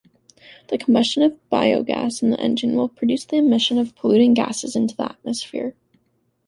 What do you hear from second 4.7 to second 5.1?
into the